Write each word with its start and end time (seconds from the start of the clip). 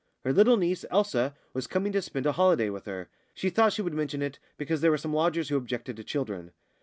Her 0.23 0.33
little 0.33 0.57
niece, 0.57 0.83
Elsa, 0.89 1.35
was 1.53 1.67
coming 1.67 1.91
to 1.91 2.01
spend 2.01 2.25
a 2.25 2.31
holiday 2.31 2.71
with 2.71 2.85
her. 2.85 3.07
She 3.35 3.51
thought 3.51 3.73
she 3.73 3.83
would 3.83 3.93
mention 3.93 4.23
it, 4.23 4.39
because 4.57 4.81
there 4.81 4.89
were 4.89 4.97
some 4.97 5.13
lodgers 5.13 5.49
who 5.49 5.57
objected 5.57 5.95
to 5.97 6.03
children. 6.03 6.53